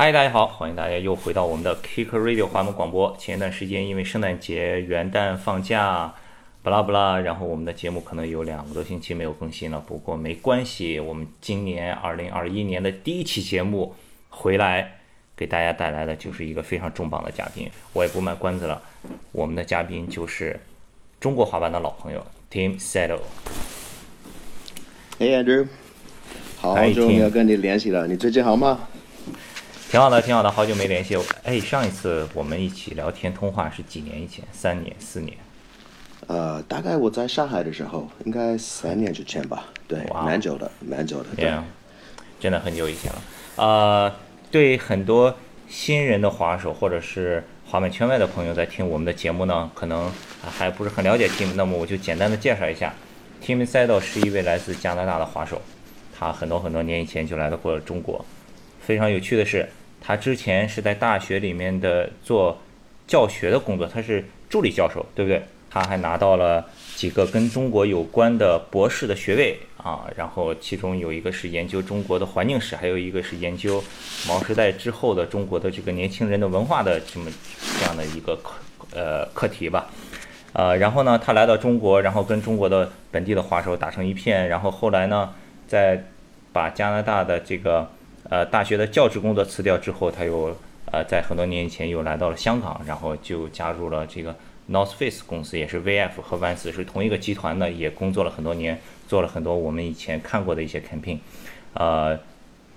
[0.00, 3.14] 嗨，大家好，欢迎大家又回到我们的 Kick Radio 华门广播。
[3.18, 6.14] 前一段时间因为圣诞节、元旦放假，
[6.62, 9.78] 不拉不拉，然后我们的节目可能有两个多星期没有更新了。
[9.86, 13.94] 不过没关系，我们今年二零二一年的第一期节目
[14.30, 14.90] 回来，
[15.36, 17.68] 给大家带来的就是一个非常重磅的嘉宾。
[17.92, 18.80] 我也不卖关子了，
[19.32, 20.58] 我们的嘉宾就是
[21.20, 23.20] 中国滑板的老朋友 Tim Settle。
[25.18, 25.68] Hey Andrew，
[26.56, 28.88] 好久没有跟你联系了，你最近好吗？
[29.90, 31.18] 挺好的，挺好的，好久没联系。
[31.42, 34.44] 哎，上一次我们一起聊天通话是几年以前？
[34.52, 35.36] 三年、四年？
[36.28, 39.64] 呃，大概我在上海的时候，应该三年之前吧。
[39.88, 41.30] 对，蛮久的，蛮久的。
[41.34, 41.62] 对 Yeah，
[42.38, 43.22] 真的很久以前了。
[43.56, 44.14] 呃，
[44.52, 45.34] 对很多
[45.68, 52.94] 新人的滑手或者是滑板圈外的朋友在听我们的节目呢，可能啊还不是很了解 Tim，那么我就简单的介绍一下
[53.44, 55.60] ，Tim Settle 是一位来自加拿大的滑手，
[56.16, 58.24] 他很多很多年以前就来到过中国。
[58.80, 59.68] 非常有趣的是，
[60.00, 62.58] 他之前是在大学里面的做
[63.06, 65.42] 教学的工作，他是助理教授，对不对？
[65.72, 66.64] 他还拿到了
[66.96, 73.80] 几个跟中国有关的博士的学位啊，然后其中有一个是研究中国的环境史，还有一个是研究
[74.26, 77.30] 毛时代之后的中国的这个年轻人的文化的这么
[77.78, 78.54] 这样的一个课
[78.92, 79.88] 呃课题吧。
[80.52, 85.32] 呃，然后呢，他来到中国，然后跟中国的本地的滑手打成一片，然后后来呢，
[85.68, 86.04] 在
[86.52, 87.88] 把加拿大的这个
[88.28, 90.56] 呃大学的教职工作辞掉之后，他又
[90.92, 94.34] 呃在很多年以前又来到了香港，然后就加入了这个
[94.70, 101.18] North Face 公司，也是 VF 和 Vans 是同一个集团的，也工作了很多年，做了很多我们以前看过的一些 campaign。
[101.74, 102.18] 呃，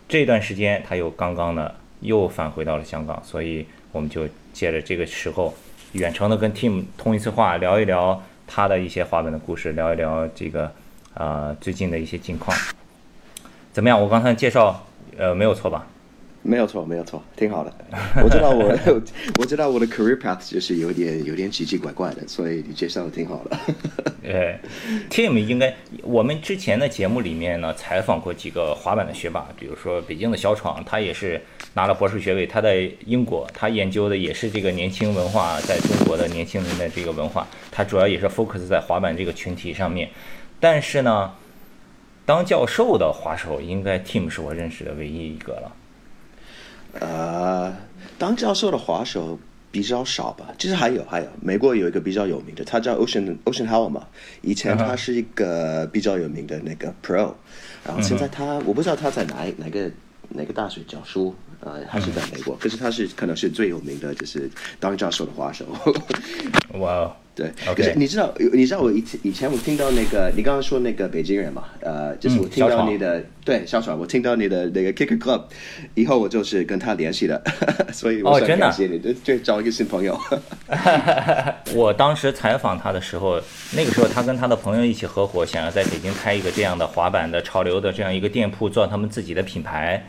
[0.07, 5.53] 这段时间他又刚刚呢又返回到了香港，所以我们就借着这个时候，
[5.93, 10.71] 远程的跟 Tim 通一次话，聊一聊他的一些滑板的故事，聊一聊这个
[11.15, 12.55] 呃最近的一些近况。
[13.71, 13.99] 怎么样？
[13.99, 14.85] 我刚才介绍
[15.17, 15.87] 呃没有错吧？
[16.45, 17.73] 没有错，没有错，挺好的。
[18.21, 18.77] 我知道我
[19.39, 23.57] 我知道我的 career path 就是有点有点奇奇怪怪的，所以你介绍的挺好的。
[24.25, 24.59] 呃
[25.09, 31.41] ，Tim 应该，我们之前的节目里面呢，采访过几个滑板的学霸，比如说北京的小闯，他也是
[31.75, 40.09] 拿了博士学位，他在英国，他研究的也是这个年轻文化，在中国的年轻人的这个文化，他主要也是 focus 在滑板这个群体上面。
[40.59, 41.33] 但是呢，
[42.25, 45.75] 当教授的滑手，应该 Tim 是我认识的唯一一个了。
[46.99, 47.75] 呃，
[48.17, 49.39] 当教授的滑手
[49.71, 54.07] 比较少吧，其实还有还有，美国有一个比较有名的，他叫 Ocean Ocean Howell 嘛，
[54.41, 57.33] 以前他是一个比较有名的那个 Pro，
[57.83, 59.91] 然后现在他我不知道他在哪哪个
[60.29, 61.35] 哪个大学教书，
[61.65, 65.65] 呃，他是在美国，可是他是可能是最有名的就是当教授的滑手。
[66.79, 75.43] 哇哦，对 OK 可是你知道，你知道我以前以前我听到那个，你刚刚说那个北京人嘛，呃，就是我听到你的、对小爽，我听到你的那个 Kicker Club，
[75.93, 77.41] 以后我就是跟他联系的，
[77.93, 80.19] 所以我真的感谢你，就就找一个新朋友。
[81.73, 83.39] 我当时采访他的时候，
[83.75, 90.03] 那个时候他跟他的朋友一起合伙，想要在北京开一个这样的滑板的潮流的这样一个店铺，做他们自己的品牌。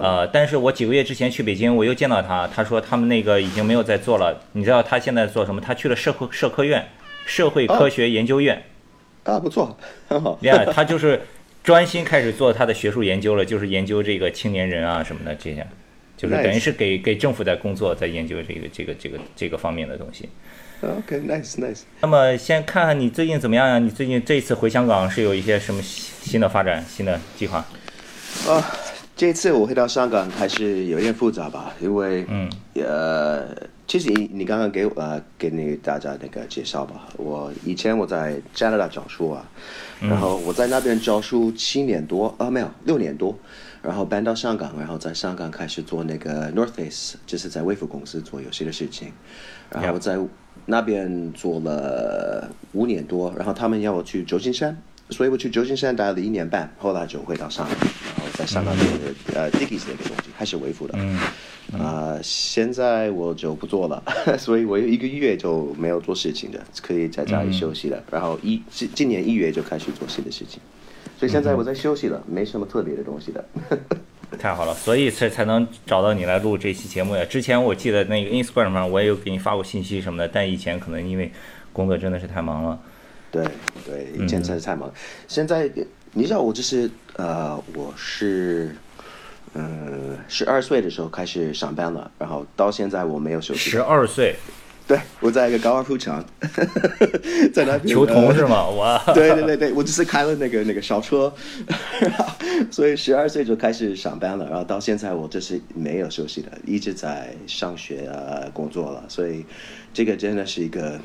[0.00, 4.40] 呃，但是我几个月之前去北京，我又见到他，他说他们那个已经没有在做了。
[4.52, 5.60] 你知道他现在做什么？
[5.60, 6.86] 他去了社科社科院，
[7.26, 8.62] 社会科学研究院。
[9.24, 9.76] 啊，不错，
[10.08, 10.38] 很好。
[10.42, 11.22] 呀、他就是
[11.62, 15.66] 专心开始做他的学术研究了，就是研究这个青年人啊什么的这些，
[16.16, 20.28] 就是等于是给给政府在工作，在研究这个这个这个这个方面的东西。
[20.82, 21.82] OK，nice nice。
[22.00, 23.78] 那么先看看你最近怎么样呀？
[23.78, 27.58] 你最近这一次回香港是有一些什么新新的发展、新的计划？
[28.48, 28.58] 啊，
[29.22, 32.50] 这次我回到香港还是有点复杂吧，因为嗯。
[32.74, 33.46] 呃，
[33.86, 39.48] 其实你你刚刚给我呃给你大家那个介绍吧，我以前我在加拿大教书啊，
[40.00, 43.38] 然后我在那边教书七年多啊，没有六年多，
[43.80, 49.12] 然后搬到香港，然后在香港开始做那个 North Face，就是在微服公司做游戏的事情，
[49.70, 50.18] 然后我在
[50.66, 54.76] 那边做了五年多，然后他们要我去旧金山。
[55.10, 60.94] 所以我去旧金山待了一年半，后来就回到香港，然后在香港做的呃 Dickies 那个东西，开始维护的。
[60.98, 61.18] 嗯
[61.78, 64.02] 啊、现在我就不做了，
[64.36, 68.02] 所以我有一个月就没有做事情的，可以在家里休息了。
[68.10, 70.60] 然后一今今年一月就开始做新的事情，
[71.18, 73.44] 所以现在我在休息了，没什么特别的东西的。
[74.38, 77.24] 太好了，所以才才能找到你来录这期节目呀。
[77.24, 81.30] 之前我记得那个 Instagram 上我也有给你发过信息什么的，但以前可能因为
[81.72, 82.78] 工作真的是太忙了。
[83.30, 83.44] 对
[83.86, 84.92] 对，以前真是太忙。
[85.28, 85.70] 现在
[86.12, 88.74] 你知道我就是呃，我是
[89.52, 93.70] 呃十二岁的时候开始上班了，然后到现在我没有休息。
[93.70, 94.34] 十二岁，
[94.88, 96.24] 对，我在一个高尔夫场，
[97.52, 98.66] 在那边球童呃是吗？
[98.66, 101.32] 我，对对对对，我就是开了那个那个小车，
[102.72, 109.44] 所以十二岁就开始上班了，然后到现在我就是没有休息的，一直在上学啊工作了，所以
[109.92, 110.98] 这个真的是一个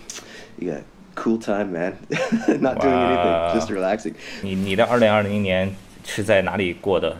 [0.58, 0.82] 一个
[1.16, 4.14] cool time man，not doing anything，just relaxing。
[4.42, 5.76] 你你的二零二零年
[6.08, 7.16] 是在哪里过的？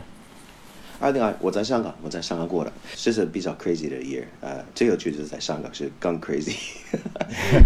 [1.00, 6.56] 二零二，我在香港，我在香港过的，这是比较 crazy 的 year，呃，最有趣就是在香港是更 crazy，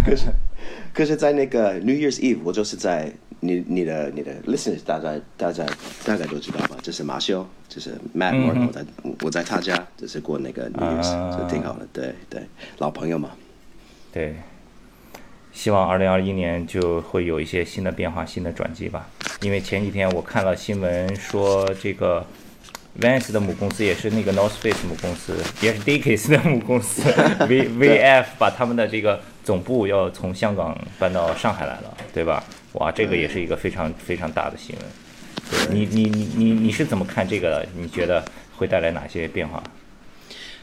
[0.05, 0.25] 可是
[0.93, 3.09] 可是，在那个 New Year's Eve，我就是在
[3.39, 5.65] 你你的你的 listeners，大家大家
[6.03, 8.35] 大概都知道吧，这是马修，这是 Matt
[8.67, 8.85] 我在
[9.21, 11.37] 我在他家，就是过那个 New Year's，、啊。
[11.39, 12.41] 就挺好的，对对，
[12.79, 13.31] 老朋友嘛，
[14.11, 14.35] 对，
[15.51, 19.09] 希望二零二一年就会有一些新的变化、新的转机吧。
[19.41, 22.25] 因为前几天我看了新闻说，这个
[22.99, 27.01] Vans 的母公司也是那个 North Face 母公司，也是 Dickies 的母公司
[27.47, 32.43] V VF 把他们的这个总部要从香港搬到上海来了，对吧？
[32.73, 34.85] 哇，这个也是一个非常非常大的新闻。
[35.49, 37.67] 对你你你你你是怎么看这个的？
[37.75, 38.23] 你觉得
[38.55, 39.61] 会带来哪些变化？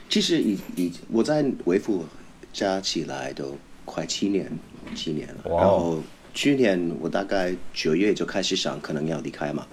[0.09, 2.07] 其实你你我在维富
[2.53, 4.51] 加起来都快七年，
[4.95, 5.45] 七年了。
[5.45, 6.03] 然后
[6.35, 9.67] 去年我大概九月就开始想可能要离开嘛，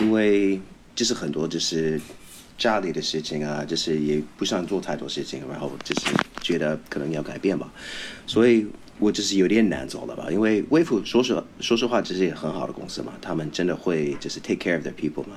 [0.00, 0.60] 因为
[0.94, 2.00] 就是很多就是
[2.58, 6.06] 家里的事情啊，就是也不想做太多事情，然后就是
[6.40, 7.72] 觉得可能要改变吧，
[8.26, 8.66] 所以。
[8.98, 15.36] 我就是有点难走了吧，因为微服说实说实话，这是一个很好的公司嘛，他们真的会就是 take care of their people 嘛，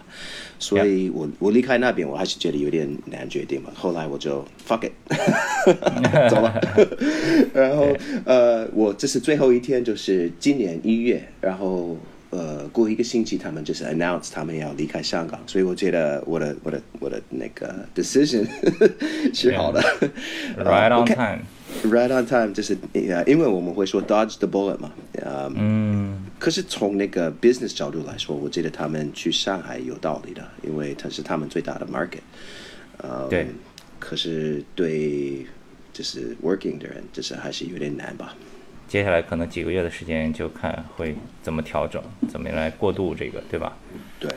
[0.58, 3.70] 所以我我离开那边，我还是觉得有点难决定嘛。
[3.76, 4.92] 后来我就 fuck it，
[6.30, 6.62] 走了。
[7.54, 7.88] 然后
[8.26, 11.98] 呃，我这是最后一天，就是今年一月，然后
[12.30, 18.48] 呃，过一个星期他们就是 announce 他们要离开香港，所以我觉得我的我的我的那个 decision
[19.34, 19.82] 是好的。
[20.58, 21.40] Right 呃 on time。
[21.84, 32.22] Right on time，就是呃，因为我们会说 dodge the bullet 嘛，呃，嗯，可是从那个 business 角度来说，我觉得他们去上海有道理的，因为它是他们最大的 market。
[32.98, 33.48] 呃，对。
[34.00, 35.46] 可是对，
[35.92, 38.34] 就是 working 的人，就是还是有点难吧。
[38.88, 43.78] 接下来可能几个月的时间，就看会怎么调整，怎么来过渡这个，对吧？
[44.20, 44.30] 对，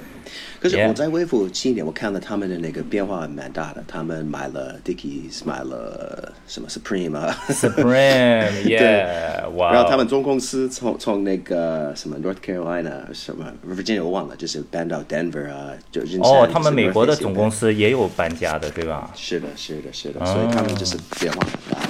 [0.60, 3.82] 可是我在微服七年，我看了他们的那个变化蛮大的。
[3.88, 9.72] 他们买了 Dickies，买了什么 Supreme 啊 Supreme，yeah， 哇！
[9.72, 19.10] 然后他们总公司从从那个什么 North Carolina 什么 Virginia 我忘了，就是搬到 Denver 啊，就人哦，他们美国的总公司司也有搬家的，对吧？
[19.16, 21.88] 是的，是的，是的，哦所以他们就是变化很大的。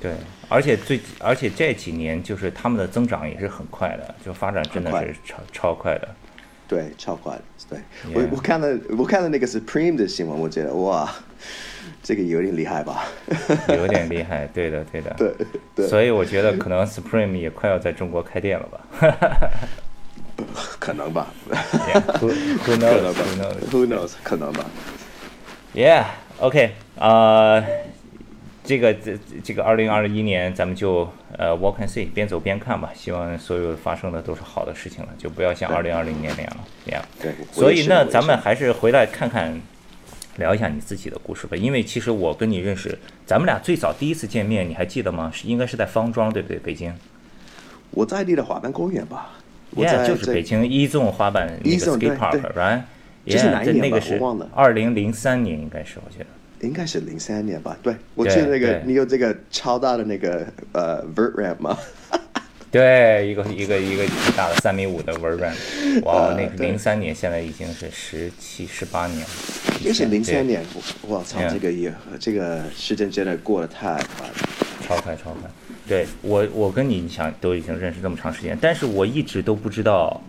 [0.00, 0.16] 对对，
[0.48, 6.08] 而且最而且这几年就是他们的增长也是很快的，就发展真的很是超超快的。
[6.68, 7.42] 对，超快的。
[7.68, 7.78] 对
[8.12, 11.10] Yeah 我我看了我看了那个 Supreme 的新闻，我觉得哇，
[12.02, 13.04] 这个有点厉害吧？
[13.68, 15.14] 有点厉害，对的，对的。
[15.16, 15.34] 对
[15.74, 18.80] 对，所以我觉得可能 Supreme 也快要在中国开店了吧
[20.78, 23.00] 可能吧，？Yeah，Who who 可 knows？
[23.02, 23.20] 能吧
[23.70, 24.12] Who knows？
[24.24, 24.64] 可能吧。
[25.74, 27.62] Yeah，OK，、呃，
[28.64, 32.90] 这个这这个二零二一年咱们就呃 walk and see，边走边看吧。
[32.94, 36.64] 希望所有发生的都是好的事情了，就不要像对二零二零年那样了。
[36.86, 39.60] Yeah，对，所以呢，也是我也咱们还是回来看看，
[40.36, 41.56] 聊一下你自己的故事吧。
[41.56, 45.28] 因为其实我跟你认识，咱们俩最早第一次见面，你还记得吗？
[45.34, 46.58] 是应该是在方庄，对不对？
[46.58, 46.94] 北京
[47.90, 49.30] 我在你的滑板公园吧？
[49.70, 52.82] 我，Yeah，就是北京一纵滑板那个 skate park，对 right？
[53.26, 54.20] 这是 Yeah，哪一年吧那个是
[54.54, 56.26] 二零零三年，应该是我觉得。
[56.62, 57.76] 应该是零三年吧？
[57.82, 61.76] 对，我记得那个你有这个超大的那个呃 vert ramp 吗？
[62.70, 65.54] 对，一个一个一个挺大的三米五的 vert ramp，
[66.06, 69.26] 哇，呃那零三年，现在已经是十七、十八年了。
[69.80, 74.34] 应该是零三，年，我我操这个也这个时间真的过得太快了。
[74.86, 75.50] 超快超快。
[75.86, 80.22] 对我，我跟你，你想都已经认识这么长时间，但是我一直都不知道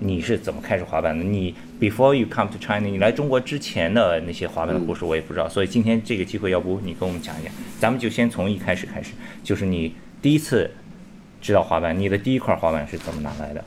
[0.00, 1.24] 你是怎么开始滑板的。
[1.24, 7.52] 你 before you come to China，你来中国之前的那些滑板的故事我也不知道，所以今天这个机会，要不你跟我们讲一讲？
[7.80, 9.12] 咱们就先从一开始开始，
[9.42, 10.70] 就是你第一次
[11.40, 13.64] 知道滑板，你的第一块滑板是怎么拿来的？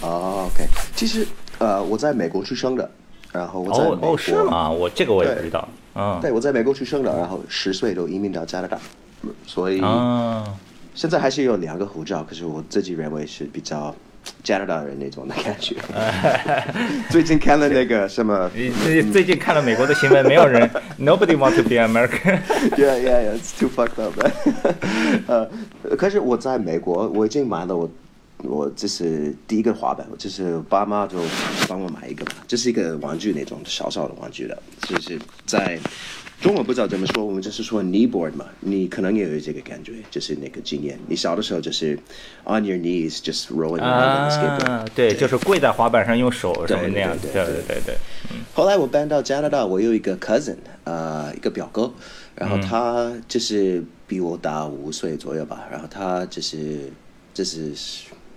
[0.00, 1.26] 哦，OK，其实
[1.58, 2.88] 呃我在美国出生的，
[3.32, 4.70] 然后我在美国哦哦，是吗？
[4.70, 5.68] 我这个我也不知道。
[5.94, 6.18] 嗯。
[6.20, 8.78] 对，我在美国出生的，然后十岁就移民到加拿大，
[9.44, 10.56] 所以啊，
[10.94, 13.94] 现在还是有两个护照，可是我自己认为是比较
[14.42, 15.76] 加拿大人那种的感觉。
[17.10, 20.68] 最近看了那个什么你最最近看了美国的新闻，没有人，
[20.98, 22.40] Nobody want to be American。
[22.76, 24.14] ，Yeah Yeah Yeah，it's too fucked up
[25.26, 25.48] 呃，
[25.96, 27.90] 可是我在美国，我已经买了我
[28.44, 31.18] 我这是第一个滑板，就是爸妈就
[31.68, 35.78] 帮我买一个嘛，这是一个玩具那种小小的玩具的，就是在
[36.40, 40.96] 中文不知道怎么说，我们就是说 kneeboard 嘛，你可能也有这个感觉，就是那个经验。
[41.08, 41.94] 你小的时候就是
[42.44, 47.96] on your knees just rolling around the skateboard，、啊，对，就是跪在滑板上用手什么那样，对对对对。
[48.54, 51.92] 后来我搬到加拿大，我有一个 cousin，呃，一个表哥，
[52.36, 56.92] 然后他就是比我大五岁左右吧，然后他就是
[57.34, 57.72] 就是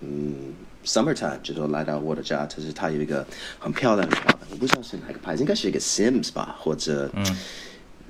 [0.00, 0.52] 嗯
[0.84, 3.24] ，summertime 就说来到我的家，就是他有一个
[3.60, 7.08] 很漂亮的滑板，我不知道是哪个牌子，应该是一个 Sims 吧，或者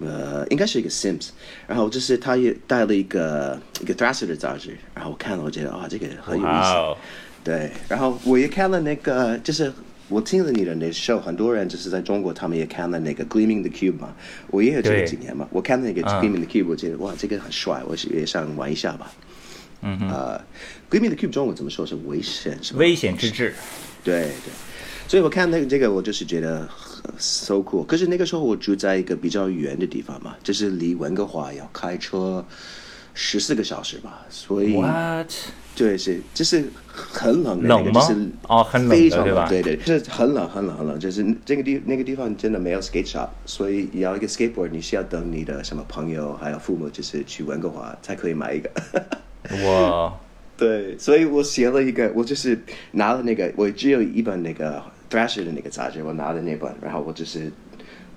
[0.00, 1.28] 呃，应该是一个 Sims，
[1.66, 6.96] 然后就是他也带了一个一个 Thrasher 的杂志，然后我看了，我觉得啊，这个很有意思。
[7.44, 9.72] 对，然后我也看了那个，就是
[10.08, 14.14] 我听了你的那 show，很多人就是在中国，他们也看了那个 Gleaming the Cube 嘛，
[14.48, 19.12] 我也有这个对经验嘛，我看了那个嗯 Gleaming the Cube，我觉得哇，这个很帅，我也想玩一下吧。
[19.84, 19.98] 嗯
[20.88, 22.78] ，Gleaming the Cube 中文怎么说是危险是吧？
[22.78, 23.52] 危险之至，
[24.04, 24.52] 对对，
[25.12, 27.84] 所以我看那个这个，我就是觉得很 so cool。
[27.84, 32.42] 可是那个时候我住在一个比较远的地方嘛，就是离温哥华要开车
[33.12, 34.74] 十四个小时吧，所以？
[35.76, 48.70] 对是就是很冷的那个，冷吗就是哦很冷的非常冷，对对，就是很冷很冷很冷，就是这个地那个地方真的没有 skate shop，所以要一个 skateboard，你需要等你的什么朋友还有父母，就是去温哥华才可以买一个。
[49.66, 50.18] 哇
[50.56, 52.58] 对，所以我写了一个，我就是
[52.92, 54.80] 拿了那个，我只有一本那个
[55.12, 57.52] Thrasher 的那个杂志，我拿了那本，然后我就是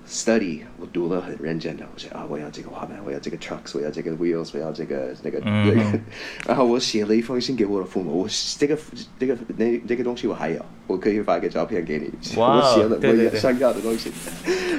[0.07, 5.99] study，我读了很认真的，我说啊，我要这个滑板，我要这个 trucks，我要这个 wheels，我要这个那个那个，
[6.47, 8.77] 然后我写了一封信给我的父母，我这个
[9.19, 14.09] 这个那这个东西我还有，我可以发个照片给你，我写了我想要的东西，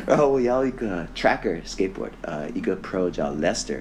[0.06, 3.80] 然后我要一个 tracker skateboard，呃，一个 pro 叫 Lester，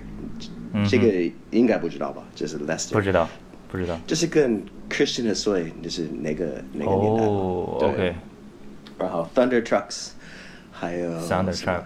[0.89, 2.23] 这个应该不知道吧？
[2.35, 3.29] 这是 Lester，不知道
[3.71, 8.15] 不知道，就是跟 Christian 的 Soy 就是哪个哪个年代对，OK，
[8.97, 10.09] 然后 Thunder Trucks，
[10.71, 11.83] 还有 Thunder Trucks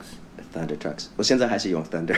[0.53, 2.17] Thunder Trucks，我现在还是用 Thunder。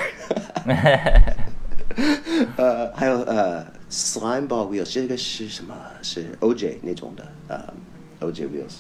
[2.56, 5.76] 呃，还有呃 Slime Ball Wheels，这个是什么？
[6.02, 7.74] 是 OJ 那种的，呃
[8.22, 8.78] OJ Wheels。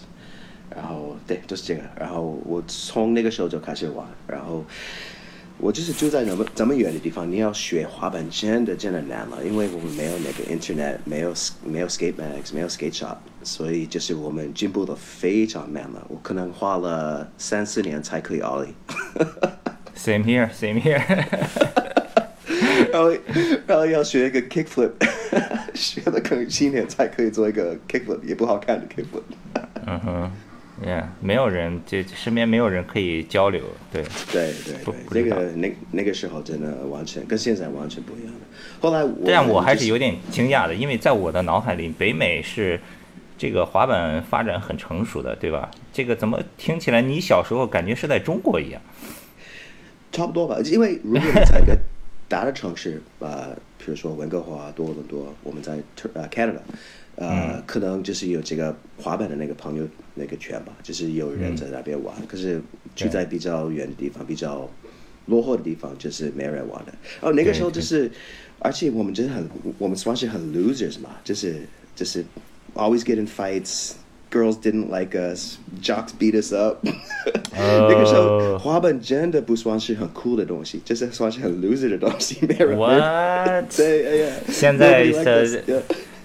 [0.74, 1.82] 然后对，就是这个。
[2.00, 4.64] 然后我从那个时候就开始玩，然后
[5.62, 11.32] 我就是住在那么这么远的地方，你要学滑板真的真的难了，因为我们没有那个 Internet，没有
[11.64, 16.04] 没有 skate mags，没有 skate shop，所以就是我们进步的非常慢了。
[16.10, 18.74] 我可能花了三四年才可以 ollie。
[19.96, 21.00] Same here, same here
[22.92, 23.12] 然后，
[23.68, 24.92] 然后要学一个 kickflip，
[25.76, 29.22] 学了可能七年才可以做一个 kickflip，也不好看的 kickflip。
[29.86, 30.32] 嗯哼
[30.84, 38.40] ，Yeah，没有人，这身边没有人可以交流，对，对对对，那个那那个时候真的完全跟现在完全不一样的。
[38.82, 42.80] 后来我但我还是有点惊讶的，因为在我的脑海里，北美是
[43.38, 45.70] 这个滑板发展很成熟的，对吧？
[45.94, 48.82] 这个怎么听起来你小时候感觉是在中国一样？
[50.12, 51.78] 差不多吧，因为如果你在一个
[52.28, 55.78] 大的城市， 呃，比如说温哥华、多伦多，我们在
[56.14, 56.60] 呃 Canada，
[57.16, 62.16] 呃，可能就是有这个滑板的那个朋友那个圈吧，就是有人在那边玩。
[62.28, 62.62] 可是
[62.96, 64.70] 住在比较远的地方、比较
[65.28, 66.94] 落后的地方，就是没人玩的。
[67.22, 68.10] 哦，那个时候就是，
[68.60, 71.62] 而且我们真的很，我们算是很 losers 嘛，就是
[71.96, 72.26] 就是
[72.74, 73.94] always get in fights。
[74.34, 76.78] Girls didn't like us, jocks beat us up。
[77.52, 82.78] 那个时候滑板真的不算是很酷的东西，就是算是很 loser 的东西，没人。
[82.78, 83.66] What？
[83.76, 85.82] 对，哎呀，现在 Nobody liked 的 us, yeah.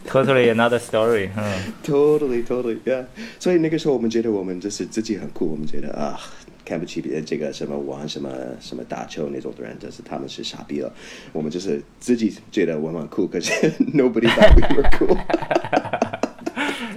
[0.07, 3.05] Totally another story，嗯，Totally, totally, yeah.
[3.39, 6.19] 所以那个时候我们觉得我们就是自己很酷，我们觉得啊，
[6.65, 10.93] 看不起别人这个什么玩什么什么打球那种的人，就是他们是傻逼了。
[11.33, 13.53] 我们就是自己觉得我们很酷，可是
[13.95, 15.19] nobody thought we were cool。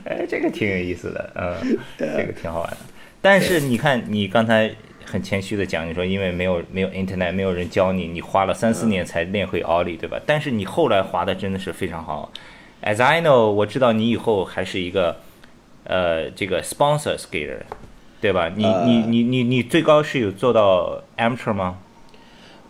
[0.05, 2.77] 哎，这个挺有意思的，嗯， 这个挺好玩的。
[3.21, 4.73] 但是你看，你刚才
[5.03, 10.19] 很谦虚的讲，你说因为没有没有 internet，没有人教你，你花了三四年才练会 ollie，，对吧？
[10.25, 12.31] 但是你后来滑的真的是非常好。
[12.81, 15.17] As I know，我知道你以后还是一个
[15.83, 17.59] 呃这个 sponsor skater，
[18.21, 18.49] 对吧？
[18.55, 21.77] 你你你你你最高是有做到 amateur 吗？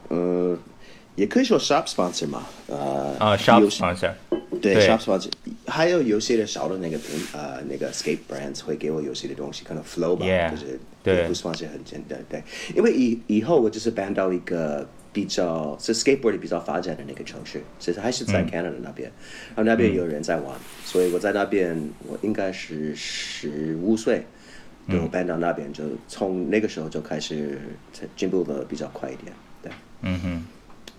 [0.07, 0.57] 呃，
[1.15, 4.11] 也可以说 shop sponsor 嘛，呃，啊，shop sponsor，
[4.59, 5.29] 对对 shop sponsor，
[5.67, 12.41] 还有有些的小的那个平呃那个 skate brands 会给我有些的东西，可能 flow 吧 Yeah，就是对也不算是很简单，对，
[12.75, 19.11] 因为以以后我就是搬到一个比较是 skateboard 比较发展的那个城市，其实还是在 Canada 那边，
[19.49, 24.23] 然后那边有人在玩，所以我在那边我应该是十五岁。
[24.87, 27.59] 对，我搬到那边就从那个时候就开始
[27.93, 29.71] 才进步的比较快一点，对。
[30.01, 30.43] 嗯哼，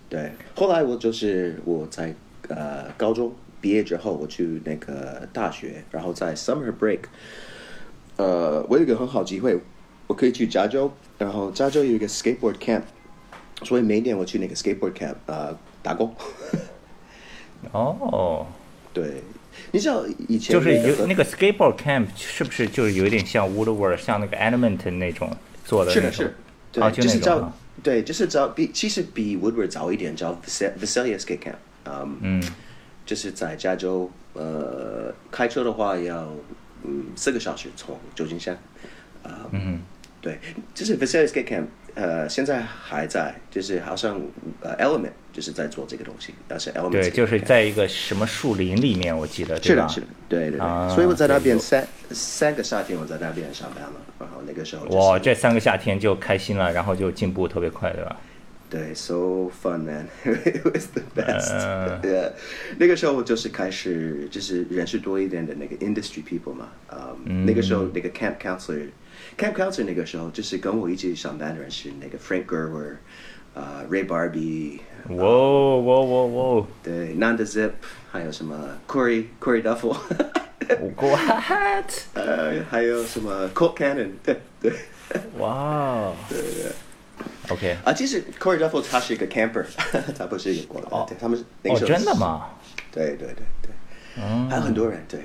[0.07, 2.15] 对，后来我就是我在
[2.47, 6.99] 呃高中毕业之后，我去那个大学，然后在 summer break，
[8.15, 9.59] 呃，我有一个很好机会，
[10.07, 12.83] 我可以去加州，然后加州有一个 skateboard camp，
[13.63, 16.13] 所以每年我去那个 skateboard camp 呃打工。
[17.71, 18.47] 哦，
[18.91, 19.21] 对，
[19.71, 25.29] 你知道以前就是那个有那个 skateboard camp 是不是就是有点像 Woodward，像那个 Element 那种
[25.63, 26.11] 做的那种？
[26.11, 26.35] 是的是，
[26.71, 27.53] 对，啊，就就是叫那种啊。
[27.83, 32.43] 对，就是叫比其实比 Woodward 早一点，叫 Visalia Skate Camp，嗯，嗯，
[33.05, 36.27] 就是在加州，呃，开车的话要
[36.83, 38.55] 嗯四个小时从旧金山，
[39.23, 39.81] 啊、嗯，
[40.21, 40.39] 对，
[40.73, 44.21] 就是 Skate Camp，呃，现在还在，就是好像
[44.61, 49.87] 呃 Element 就是在做这个东西，但是 Element 对，就是在一个什么树林里面，我记得，对吧？
[49.87, 58.15] 是的，是的，对对对，啊所以我在那边三三个夏天我在那边上班了，然后那个时候、就是、哇，这三个夏天就开心了，然后就进步特别快，对吧？
[58.69, 61.51] 对，so fun man, it was the best.
[61.51, 62.31] 嗯 yeah，
[62.77, 67.11] 那个时候我就是开始就是认识多一点的那个 industry people 嘛，啊、
[67.45, 68.37] 那个时候那个 camp
[69.37, 72.95] counselor，camp counselor 那个时候就是跟我一起上班的人是那个 Frank Gerwer，
[73.53, 77.71] 啊、Ray Barbie，哇哇哇哇对，Nanda Zip，
[78.11, 81.91] 还有什么 Corey Corey Duffel，，what？
[82.13, 84.71] 呃，还有什么 Colt Cannon，对对。
[85.37, 86.13] 哇
[87.49, 89.65] ，OK，啊，其实 Corey Duffel 他是一个 camper，
[90.17, 92.47] 他不是一个国哦对，他们是那哦，个时候真的吗？
[92.93, 93.73] 对对对对，
[94.49, 95.19] 还有很多人对，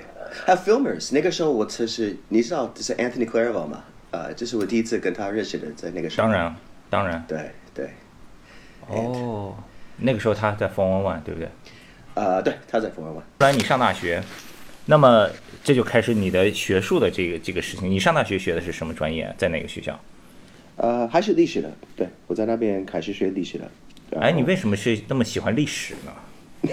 [0.45, 1.15] 还有 filmers。
[1.15, 3.85] 那个时候我其实你知道这是 Anthony Clairvaux 吗？
[4.17, 6.29] 呃，这是我第一次跟他认识的，在那个时候。
[6.29, 6.33] 当。
[6.33, 6.57] 然，
[6.89, 7.23] 当然。
[7.29, 7.91] 对对，
[8.89, 9.55] 哦，
[9.99, 11.51] 那个时候他在 Form One，对不对？
[12.15, 13.17] 呃，对，他在 Formula One。
[13.17, 14.23] 后来你上大学，
[14.87, 15.29] 那么
[15.63, 17.91] 这就开始你的学术的这个这个事情。
[17.91, 19.35] 你上大学学的是什么专业？
[19.37, 20.01] 在哪个学校？
[20.77, 23.71] 呃，还是历史的，对我在那边开始学历史的。
[24.19, 26.73] 哎，你为什么是那么喜欢历史呢？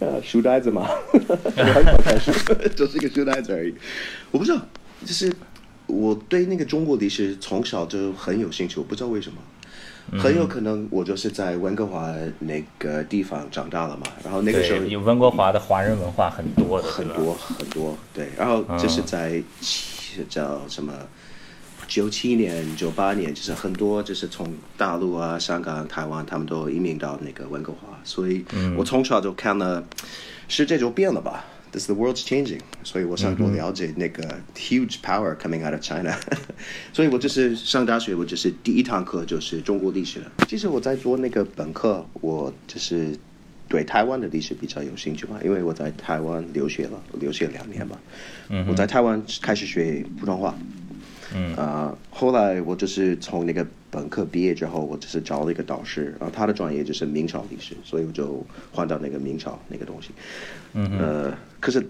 [0.00, 0.90] 呃，书呆子嘛，
[2.76, 3.74] 就是一个书呆子而已。
[4.30, 4.60] 我不知道，
[5.06, 5.32] 就是
[5.88, 9.38] 我对那个中国历史从小就很有兴趣，我不知道为什么。
[10.18, 20.94] 很有可能我就是在温哥华那个地方长大了嘛，然后那个时候对，有温哥华的华人文化很多的，很多很多，对，然后就是在七叫什么
[21.86, 28.42] 九七年、九八年，就是很多就是从大陆啊、香港、台湾，他们都移民到那个温哥华，所以
[28.78, 29.84] 我从小就看了
[30.48, 31.44] 世界就变了吧。
[31.70, 36.16] This the world's changing，所以我想多了解那个 huge power coming out of China，
[36.92, 40.32] 所以我就是上大学，我就是第一堂课就是中国历史了。
[40.48, 43.14] 其实我在做那个本科，我就是
[43.68, 47.98] 对台湾的历史比较有兴趣嘛，因为我在台湾留学了，我留学两年嘛。
[48.48, 50.56] 嗯，我在台湾开始学普通话。
[51.34, 60.08] 嗯啊、后来我就是从那个本科毕业之后，我就是找了一个导师，然后他的专业就是明朝历史，所以我就换到那个明朝那个东西。
[60.72, 61.84] 嗯呃，可是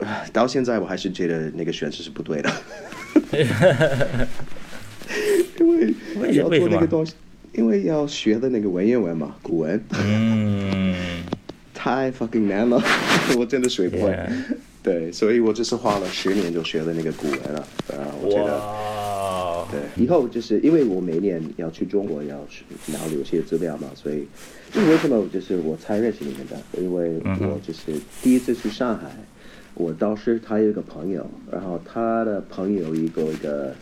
[0.00, 2.50] 呃到现在我还是觉得那个选择是不对的，
[5.58, 7.14] 因为为要做那个东西，
[7.52, 9.82] 因为要学的那个文言文嘛，古文。
[9.98, 10.94] 嗯，
[11.74, 12.80] 太 fucking 难了，
[13.38, 14.16] 我真的学不会。
[14.82, 17.60] 对，所以我就是花了十年就学了那个古文了。
[17.88, 18.99] 啊，我觉得，哇，
[19.70, 24.26] 对，以后就是因为我每年要去中国要去拿留些资料嘛，所以
[24.72, 29.10] 就是为什么就是我才认识你们的，因为我就是第一次去上海，
[29.74, 33.74] 我当时他有一个朋友，然后他的朋友一个一个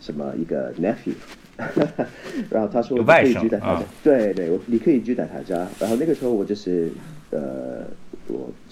[0.00, 1.12] 什么一个 nephew。
[2.50, 5.66] 然后他说你可以住在他家啊，对对，我你可以住在他家。
[5.80, 6.90] 然后那个时候我就是
[7.30, 7.65] 呃，我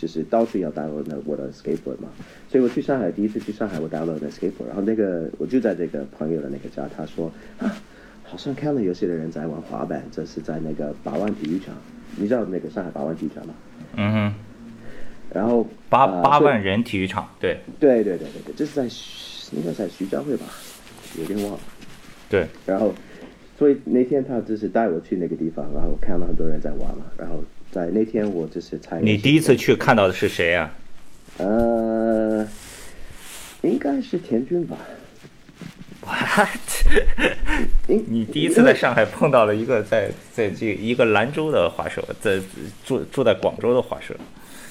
[0.04, 2.10] 就是到处要 download 那我的 skateboard 嘛，
[2.46, 4.66] 所以我去上海第一次去上海，我 download 那 skateboard。
[4.66, 7.74] 然后那个我就在这个朋友的那个家，他说啊，
[8.22, 11.74] 好像看了有些的人在玩滑板，这是在那个八万体育场，
[12.16, 13.54] 你知道那个上海八万体育场吗？
[13.96, 14.34] 嗯哼，
[15.32, 20.44] 然后八八万人体育场，对对对对对对，这是在徐应该在徐家汇吧，
[21.18, 21.60] 有点忘了。
[22.28, 22.92] 对，然后，
[23.58, 27.42] 所以那天他就是带我去那个地方，然后看到很多人在玩嘛，然后
[27.74, 30.72] 在那天我就是才你第一次去看到的是谁啊？
[31.38, 32.46] 呃，
[33.62, 34.78] 应该是田军吧
[36.02, 36.48] ，What？
[38.06, 42.40] 你第一次在上海碰到了一个在在这一个兰州的滑手，在
[42.84, 44.14] 住住在广州的滑手。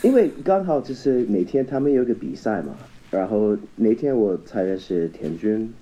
[0.02, 2.74] 因为刚好就是每天他们有个比赛嘛，
[3.12, 5.74] 然后那天我才认识田军，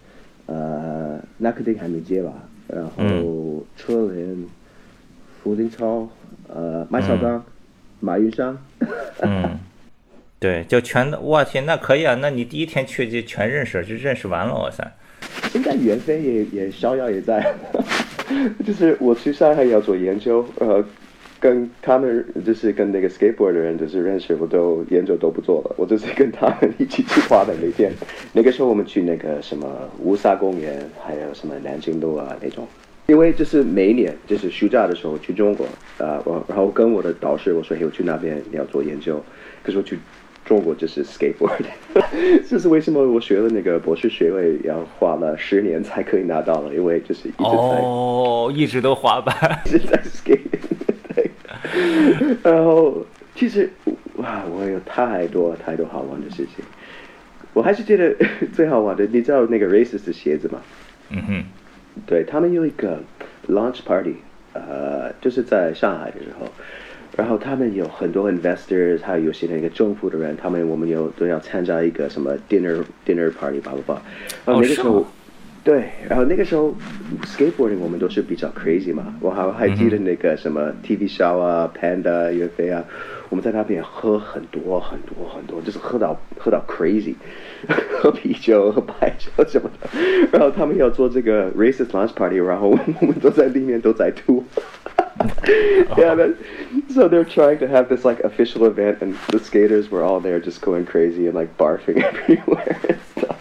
[0.47, 2.33] 呃，那肯定还没接吧，
[2.67, 4.47] 然后车林、
[5.43, 6.09] 胡林超，
[6.53, 7.43] 呃，马小刚、
[7.99, 8.57] 马云山，
[9.21, 9.57] 嗯，
[10.39, 14.91] 对，就全我天，那可以啊，那你第一天去就全认识，就认识完了，哇塞！
[15.51, 17.53] 现在袁飞也也逍遥也在，
[18.65, 20.83] 就是我去上海要做研究，呃，
[21.39, 27.91] 跟他们就是跟那个 skateboard 的人就是认识，我都研究都不做了，我就是跟他们一起去滑的每天。
[28.33, 29.67] 那个时候我们去那个什么
[29.99, 32.67] 乌沙公园，还有什么南京路啊那种。
[33.11, 35.65] 因为就是每一年就是暑假的时候去中国
[35.97, 39.21] 啊，我然后跟我的导师我说，嘿，我去那边你要做研究，
[39.61, 39.99] 可是我去。
[40.43, 41.63] 中国就是 skateboard，
[42.49, 49.35] 这是为什么我学了那个博士学位要花了十年才可以拿到了，因为就是一直在哦，一直都滑板，
[49.67, 50.39] 一直在 skate，
[51.13, 51.29] 对。
[52.43, 53.69] 然后其实
[54.15, 56.65] 哇，我有太多太多好玩的事情，
[57.53, 58.13] 我还是觉得
[58.51, 60.59] 最好玩的，你知道那个 Races 的鞋子吗？
[61.11, 61.43] 嗯哼，
[62.05, 62.99] 对他们有一个
[63.47, 64.15] launch party，
[64.53, 66.47] 呃，就是在上海的时候。
[67.17, 74.01] 然后他们有很多 investors，还有有些那个政府的人，他们我们有都要参加一个什么 dinner dinner party 吧吧吧。
[74.45, 75.05] 然后那个时候，
[75.64, 76.72] 对，然后那个时候
[77.24, 79.12] skateboarding 我们都是比较 crazy 嘛。
[79.20, 82.84] 我还还记得那个什么 TV show 啊，Panda 岳飞啊，
[83.30, 87.16] 我们在那边喝很多很多很多，就是喝到喝到 crazy，
[87.98, 89.90] 喝啤酒喝白酒什么的。
[90.30, 94.44] 然后他们要做这个 racist lunch party，然后我们都在里面都在吐。
[95.96, 96.36] yeah, that,
[96.90, 100.38] so they're trying to have this like official event, and the skaters were all there
[100.38, 103.36] just going crazy and like barfing everywhere and stuff.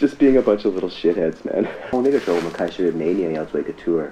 [0.00, 0.08] Mm.
[0.08, 1.66] Just being a bunch of little shitheads, man.
[2.02, 4.04] 那个时候我们开始每一年要做一个 tour，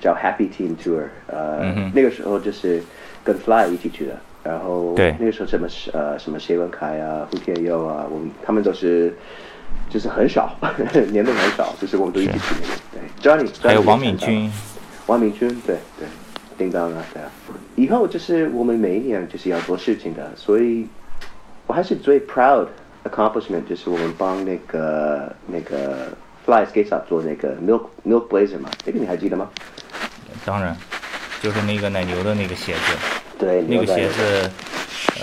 [0.00, 1.02] 叫 Happy Team Tour。
[1.26, 2.82] 呃，嗯、那个时候就是
[3.24, 4.18] 跟 Fly 一起去的。
[4.44, 9.14] 然后对那个时候什么呃什么谢文凯啊、胡天佑啊，我们他们都是
[9.88, 10.56] 就是很少，
[11.12, 12.74] 年龄很少，就是我们都一起去那个。
[12.92, 14.50] 对，Johnny，还有王敏君。
[15.06, 16.08] 王敏君，对对，
[16.58, 17.30] 叮当啊，对啊。
[17.76, 20.88] 以后就是我们每一年就是要做事情的，所以
[21.68, 22.66] 我还是最 proud
[23.04, 26.08] accomplishment 就是我们帮那个那个
[26.44, 29.48] Fly Skate Shop 做那个 Milk Milk Blazer 嘛，这个你还记得吗？
[30.44, 30.76] 当然，
[31.40, 32.80] 就是那个奶牛的那个鞋子。
[33.38, 34.50] 对，那个鞋子，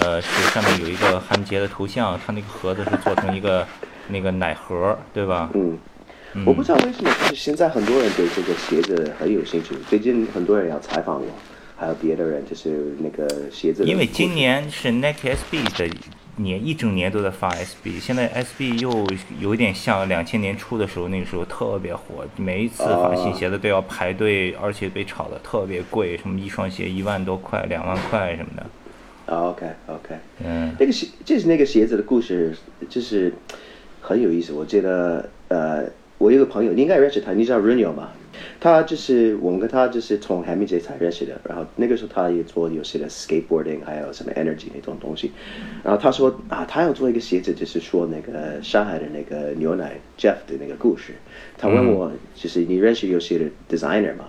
[0.02, 3.66] 呃，是上面有一个韩杰的头像，它那个盒子是做成一个
[4.08, 5.50] 那个奶盒，对吧？
[5.54, 5.78] 嗯。
[6.46, 9.74] 我不知道为什么，就是现在很多人对这个鞋子很有兴趣。
[9.90, 11.26] 最近很多人要采访我，
[11.76, 13.84] 还有别的人，就是那个鞋子。
[13.84, 15.90] 因为今年是 Nike SB 的
[16.42, 18.00] 年，一整年都在发 SB。
[18.00, 19.06] 现在 SB 又
[19.40, 28.66] 有点像两千年初的时候，那个时候特别火，每一次发新鞋子都要排队，而且被炒的特别贵，什么一双鞋一万多块、两万块什么的。
[29.28, 32.56] OK OK，嗯，那个鞋，就是那个鞋子的故事，
[32.90, 33.34] 就是
[34.02, 34.54] 很有意思。
[34.54, 35.84] 我记得，呃。
[36.20, 38.10] 我有个朋友，你应该认识他，你知道 Reno 吗？
[38.60, 45.32] 他就是我们跟他就是从海明节才认识的，然后那个时候他也做有些的 skateboarding，还有什么 energy 那种东西。
[45.84, 51.14] 然后他说啊，他要做一个鞋子，就是说那个上海的那个牛奶 Jeff 的那个故事。
[51.58, 54.26] 他问我，就是你认识有些的 designer 吗？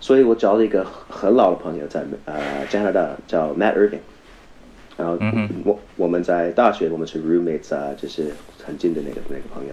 [0.00, 4.00] 所以我找了一个很老的朋友在呃加拿大，叫 Matt Irving。
[4.96, 5.18] 然后
[5.64, 8.26] 我我们在大学我们是 roommates 啊，就是
[8.64, 9.72] 很近的那个那个朋友。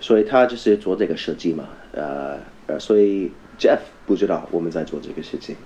[0.00, 2.38] 所以他就是做这个设计嘛，呃
[2.70, 5.56] 呃，所以 Jeff 不知道我们在做这个事情，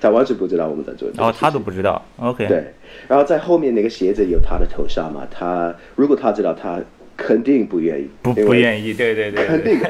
[0.00, 1.08] 他完全不知道我们在做。
[1.16, 2.46] 哦，他都不知道，OK。
[2.46, 2.72] 对，
[3.08, 6.80] 然后在后面那个鞋子有他的头像嘛，他如果他知道，他
[7.16, 9.80] 肯定不愿意，不不愿意，对对对，肯定。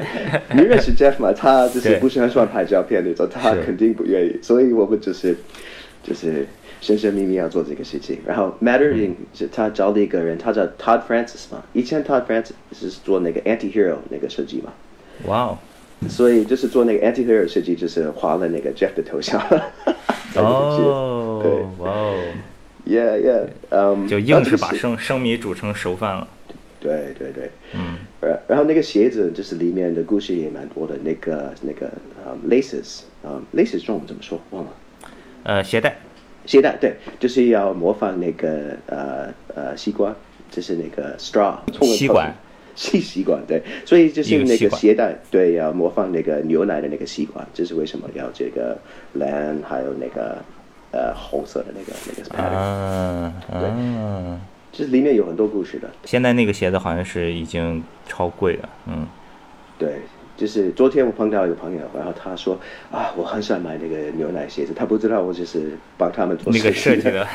[0.54, 1.32] 你认识 Jeff 嘛？
[1.32, 4.38] 他 就是不是很喜欢拍照片那种，他肯定不愿意。
[4.42, 5.36] 所以我们就是
[6.02, 6.46] 就是。
[6.82, 14.72] 神神秘秘要做这个事情，然后 Mattering 是他找了一个人，他叫 Todd Francis 嘛，以前 Todd Francis 是做那个 Anti-Hero 那个设计嘛。
[15.26, 15.58] 哇哦！
[16.08, 19.40] 所以就是做那个 Anti-Hero 设计，就是画了那个 Jeff 的头像。
[20.36, 22.14] 哦，对，哇哦
[22.86, 26.28] ！Yeah, yeah，嗯，就硬是把生生米煮成熟饭了。
[26.78, 27.98] 对对对，嗯。
[28.46, 31.90] 然后那个鞋子就是里面的故事也蛮多的，那个那个
[32.24, 34.40] 呃 laces，呃 laces 中文怎么说？
[34.50, 34.70] 忘了。
[35.42, 35.96] 呃，鞋带。
[36.46, 40.14] 鞋带对，就是要模仿那个呃呃西瓜，
[40.50, 42.34] 就是那个 straw 吸管，
[42.74, 48.78] 吸吸管对，所以就是那个鞋带对，要模仿那个牛奶的那个吸管，这是为什么要这个
[49.14, 50.38] 蓝还有那个
[50.92, 54.40] 呃红色的那个那个 pattern，嗯嗯，
[54.72, 55.88] 就是里面有很多故事的。
[56.04, 59.06] 现在那个鞋子好像是已经超贵了，嗯，
[59.78, 60.00] 对。
[60.36, 62.58] 就是昨天我碰到一个朋友，然后他说
[62.90, 67.26] 啊，我很想买那个牛奶鞋子，他不知道我就是帮他们做那个设计的。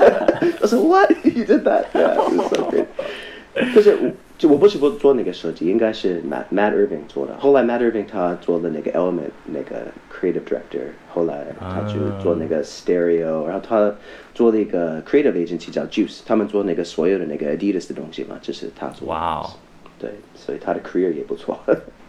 [0.60, 1.86] 我说 What you did that?
[3.74, 3.96] 就是
[4.40, 7.36] 就我不是不做那个设计，应该是 Matt Matt Irving 做的。
[7.38, 13.94] 后来 Matt Irving 他做了那个 Element 那个 Creative Director，后来他就做那个 Stereo，然后他
[14.34, 19.06] 做了一个 Creative Agency 叫 Juice，他们做那个所有的那个 Adidas 的东西嘛，就是他做。
[19.08, 19.50] 哇哦。
[19.98, 21.60] 对，所以他的 career 也不错。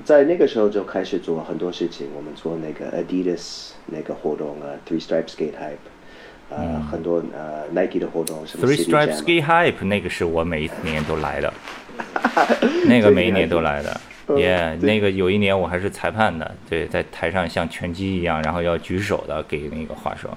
[0.06, 5.91] 在那个时候就开始做很多事情，我们做那个 Adidas 那个活动啊，Three Stripes Skate Hype，
[6.50, 11.54] 呃，很多呃 Nike 的活动，什么 Three Stripes Ski Hype 那个是我每一年都来的，
[12.88, 14.00] 那个每一年都来的。
[14.38, 20.30] 耶、对那个有一年我还是裁判的，对，在台上像拳击一样，然后要举手的给那个滑手。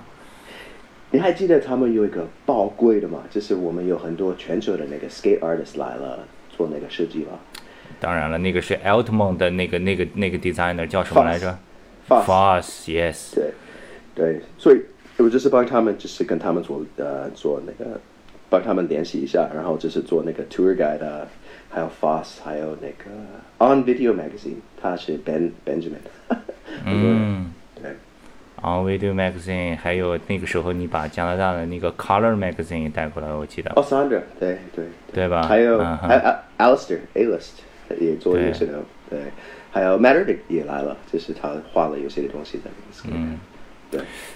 [1.12, 3.20] 你还记得他们有一个爆贵的吗？
[3.30, 7.38] 就是我们有很多全球的那个 skate artist 来了做那个设计吗。
[8.00, 11.56] 当然了，那个是 Altman 的那个那个那个 designer 叫什么来着
[12.08, 13.52] Foss，yes，对，
[14.14, 14.80] 对，所以
[15.18, 18.00] 我就是帮他们，就是跟他们做呃做那个，
[18.50, 21.28] 帮他们联系一下，然后就是做那个 tour guide 啊，
[21.74, 23.10] 还有 Foss，还有那个
[23.58, 25.98] On Video Magazine，他是 Ben Benjamin，
[26.84, 27.90] 嗯对
[28.62, 35.42] ，On Video Magazine，还有那个时候你把加拿大的那个 Color Magazine 也带过来，我记得，哦 Sandra，对对对吧？
[35.48, 37.50] 还有嗯哼还有 Al- Alistair A List
[38.00, 38.78] 也做对有些的，
[39.10, 39.18] 对，
[39.72, 43.40] 还有 Matter 也来了，就是他画了有些的东西在那个 skate，嗯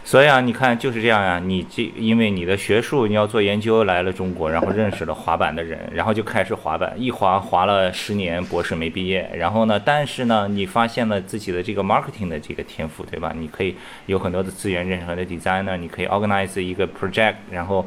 [0.05, 9.31] 所以啊，你看就是这样呀、你这因为你的学术你要做研究来了中国，然后认识了滑板的人，然后就开始滑板，一滑滑了十年，博士没毕业。
[9.35, 13.35] 然后呢，但是呢，你发现了自己的这个 marketing 的这个天赋，对吧？
[13.37, 17.87] 你可以有很多的资源，认识很多 designer，你可以 organize 一个 project，然后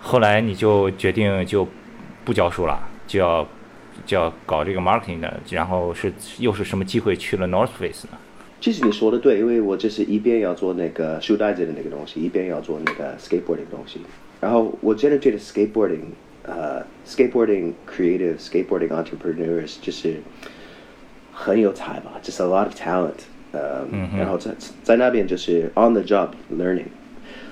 [0.00, 1.68] 后来你就决定就
[2.24, 3.46] 不教书了，就要
[4.04, 8.18] 就要搞这个 marketing 的，然后是又是什么机会去了 North Face 呢？
[8.60, 14.00] 其实你说的对，因为我就是一边要做那个书袋子的那个东西，一边要做那个 skateboarding 的东西。
[14.40, 16.00] 然后我真的觉得 skateboarding，
[16.42, 20.16] 呃，skateboarding creative skateboarding entrepreneurs 就是
[21.32, 23.20] 很有才吧，就是 a lot of talent。
[23.52, 23.84] 呃，
[24.16, 26.84] 然后在在那边就是 on the job learning。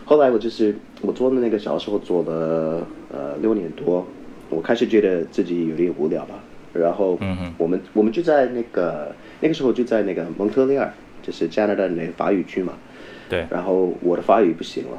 [0.05, 4.07] 后来我就是我做的那个小时候做了呃六年多，
[4.49, 6.39] 我开始觉得自己有点无聊吧。
[6.73, 7.19] 然后
[7.57, 12.73] 我们我们就在那个那个时候就在那个蒙特利尔，就是加拿大那个法语区嘛。
[13.29, 14.99] 对，然后我的法语不行了，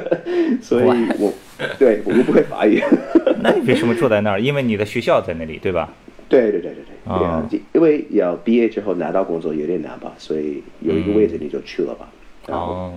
[0.60, 0.84] 所以
[1.18, 1.32] 我
[1.78, 2.82] 对我们不会法语。
[3.42, 4.40] 那你为什么住在那儿？
[4.40, 5.88] 因为你的学校在那里，对吧？
[6.28, 12.10] 对对对对对，啊，因为要毕业之后拿到工作有点难吧，所以有一个位置你就去了吧。
[12.46, 12.92] 然后哦，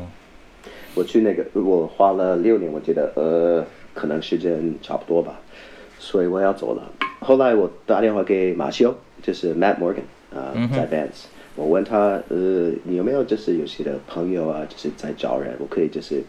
[0.96, 5.40] 我去那个，我花了六年，我觉得呃，可能时间差不多吧，
[5.98, 6.92] 所以我要走了。
[7.22, 10.04] 后来我打电话给马修，就是 Matt Morgan
[10.36, 16.24] 啊、在 Vans，我问他呃，你有没有就是有些的朋友啊，就是在找人，我可以就是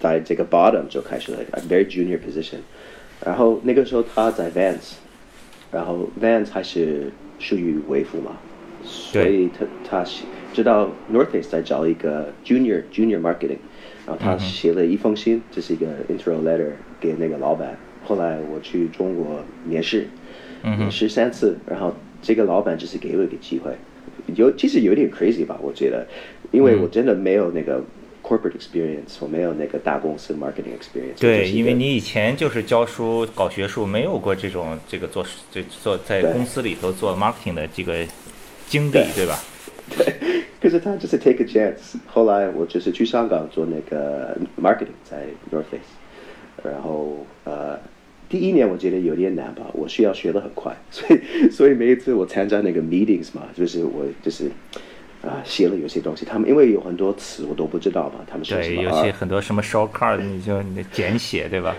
[0.00, 2.58] 在这个 bottom 就开始了，a very junior position。
[3.24, 4.94] 然后那个时候他在 Vans，
[5.70, 8.36] 然后 Vans 还是属于维服嘛，
[8.84, 13.58] 所以他他是知道 North Face 在找一个 junior junior marketing，
[14.06, 17.76] 然后他写了一封信，这是一个 intro letter 给那个老板。
[18.04, 20.08] 后来我去中国面试，
[20.76, 23.72] 面试三次，然后这个老板只是给我一个机会，
[24.36, 26.06] 有其实有点 crazy 吧，我觉得，
[26.52, 27.82] 因为我真的没有那个
[28.22, 38.06] corporate experience，我没有那个大公司 marketing experience 对，因为你以前就是教书搞学术，没有过这种这个做这做在公司里头做 marketing 的这个
[38.68, 39.26] 经历，对。
[39.26, 39.38] 吧？
[39.96, 40.06] 对。
[40.06, 40.12] 吧？
[40.62, 41.96] 可是他就是 take a chance。
[42.06, 45.82] 后来我就是去香港做那个 marketing，在 North Face，
[46.62, 47.76] 然后呃，
[48.32, 54.50] 第一年我觉得有点难吧，我需要学得很快， 所以所以每一次我参加那个 meetings 嘛，就是我就是
[55.20, 61.76] 啊、写了有些东西，他们因为有很多词我都不知道嘛，他们说什对，么有些很多什么 short card 你就你得简写，对吧？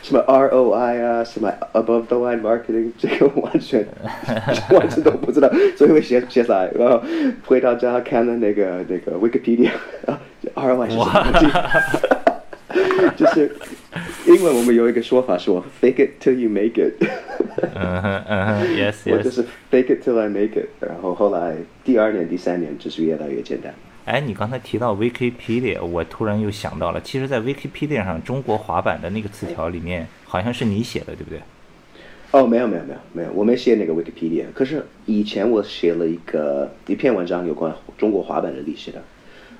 [0.00, 3.84] 什么 ROI 啊，什么 above the line marketing，这个完全
[4.70, 7.02] 完全都不知道，所以我写写下来，然后
[7.44, 9.70] 回到家看了那个那个 Wikipedia
[10.06, 10.20] 啊
[10.54, 12.17] ，ROI 是什么？
[13.16, 13.54] 就是
[14.26, 16.94] 英文我们有一个说法说 fake it till you make it，
[17.74, 19.34] 嗯哼嗯哼， yes 我就 yes。
[19.34, 23.74] 是 fake it till I make it，然后后来第二年、第三年就是越来越简单。
[24.04, 31.40] 哎，你刚才提到 Wikipedia，我突然又想到了，其实，在 Wikipedia 上，中国滑板的那个词条里面，好像是你写的，对不对？
[32.30, 34.44] 哦，没有没有没有没有，我没写那个 Wikipedia。
[34.54, 39.02] 可是以前我写了一个一篇文章有关中国滑板的历史的。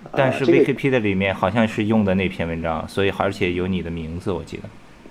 [0.04, 4.62] 啊但是这个 Wikipedia 里面好像是用的那篇文章，所以而且有你的名字，我记得。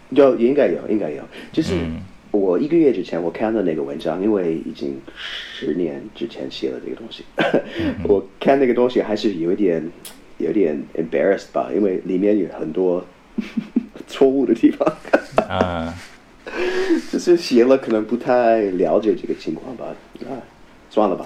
[0.09, 1.21] 有应该有应该有，
[1.51, 2.01] 就是嗯。
[2.29, 7.23] 我一个月之前我看到那个文章，因为已经十年之前写了这个东西，
[8.03, 9.81] 我看那个东西还是有一点
[10.37, 13.03] 有点 embarrassed 吧，因为里面有很多
[14.07, 14.93] 错误的地方，
[15.49, 15.91] 嗯
[17.11, 19.85] 就是写了可能不太了解这个情况吧，
[20.29, 20.37] 啊，
[20.89, 21.25] 算了吧。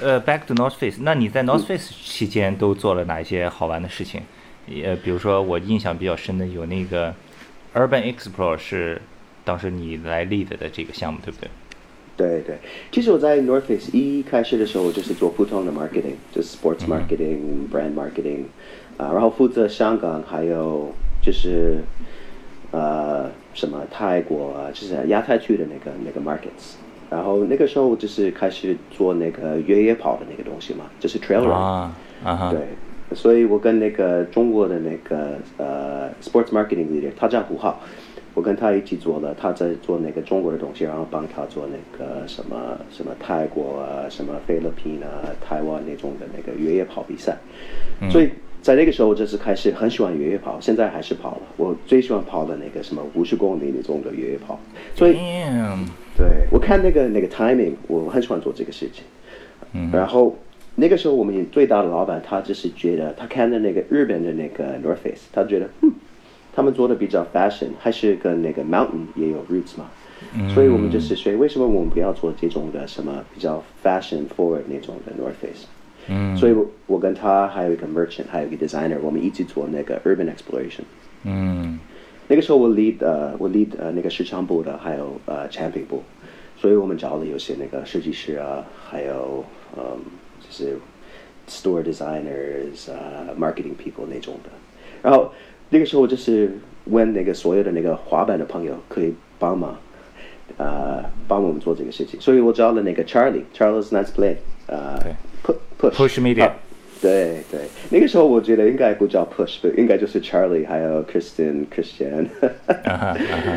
[0.00, 0.08] 对。
[0.08, 4.22] 呃，Back to North Face，那你在 North Face 期间都做了哪一些好玩的事情？
[4.84, 7.14] 呃，比如说我印象比较深的有那个
[7.74, 9.00] Urban Explore 是
[9.44, 11.50] 当时你来 lead 的这个项目，对不对？
[12.16, 12.58] 对对，
[12.92, 18.44] 其实我在 North Face 一开始的时候，我就是做普通的 marketing，就是 sports marketing、brand marketing，
[18.98, 21.82] 啊，然后负责香港还有就是
[22.72, 26.74] 呃什么泰国啊，就是亚太区的那个那个 markets。
[27.10, 31.52] 然后那个时候就是开始做那个越野跑的那个东西嘛，就是 trail run。
[31.52, 31.92] 啊
[32.22, 37.80] 啊，对，所以我跟那个中国的那个呃 sports marketing leader，他叫胡浩，
[38.34, 47.38] 我跟他一起做了，他在做那个中国的东西，然后帮他做那个什么什么泰国啊，什么菲律宾啊、台湾那种的那个越野跑比赛。
[48.10, 48.28] 所以
[48.60, 51.42] 在那个时候，我就是开始很喜欢越野跑，现在还是跑了。
[51.56, 54.60] 我最喜欢跑的那个什么五十公里那种的越野跑，
[54.94, 55.14] 所以。
[55.14, 55.86] Damn，
[56.20, 59.04] 对，我看那个那个 timing，我很喜欢做这个事情。
[59.72, 60.36] 嗯，然后
[60.74, 65.90] 那个时候我们最大的老板，他就是觉得他看的那个日本的那个 North Face，他觉得嗯，
[66.54, 69.90] 他们做的比较 fashion，还是跟那个 Mountain 也有 roots 嘛。
[70.52, 75.64] 所以我们就是说，为什么我们不要做这种的什么比较 fashion forward 那种的 North Face？
[76.08, 80.82] 嗯，所以我我跟他还有一个 merchant，还有一个 designer，我们一起做那个 urban exploration。
[81.24, 81.78] 嗯
[82.30, 86.04] 那个时候我 lead 呃，我 lead 呃那个市场部的，还有呃产品部，
[86.56, 89.44] 所以我们找了有些那个设计师啊，还有
[89.76, 89.82] 嗯
[90.38, 90.78] 就是
[91.48, 94.50] store designers 啊、marketing people 那种的。
[95.02, 95.32] 然后
[95.70, 99.76] 那个时候我就是问那个所有的那个滑板的朋友可以帮忙，
[100.56, 102.20] 呃，帮我们做这个事情。
[102.20, 104.36] 所以我找了那个 Charlie，Charles Nice Play，
[104.68, 106.54] 呃对，Push Push Media 啊
[107.00, 107.60] 对对，
[107.90, 112.26] 那个时候我觉得应该不叫 Push，不应该就是 Charlie 还有 Kristen Christian，
[112.66, 113.52] 啊哈啊哈，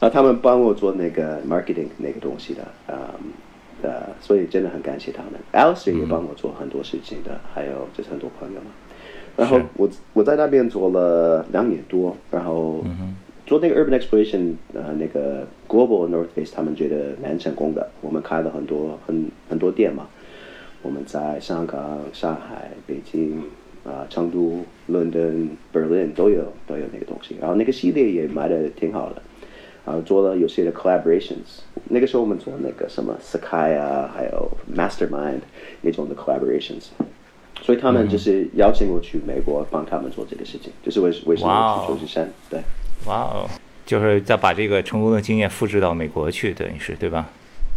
[0.00, 2.96] 啊，他们帮我做那个 marketing 那个东西的，嗯，
[3.82, 5.32] 呃，所以真的很感谢他们。
[5.52, 8.70] Alice 也帮我做很多事情的，还有就是很多朋友嘛。
[9.36, 12.82] 然后我我在那边做了两年多，然后
[13.44, 20.08] 做那个 urban exploration，呃，那个 Global North Face 他们觉得蛮成功的，我们开了很多很很多店嘛。
[20.86, 23.42] 我们在香港、上海、北京、
[23.84, 29.20] 啊、成都、伦敦、Berlin 都有都有那个东西，然后那个系列也卖的挺好的，
[29.84, 31.64] 然后做了有些的 collaborations。
[31.88, 35.40] 那个时候我们做那个什么 Sakai 啊，还有 Mastermind
[35.80, 36.84] 那种的 collaborations，
[37.62, 42.30] 所以他们就是邀请我去美国帮他们做这个事情，就是为为什么去旧金山？
[42.48, 42.60] 对。
[43.06, 43.50] 哇哦，
[43.84, 47.28] 就是再把这个成功的经验复制到美国去，等于是对吧？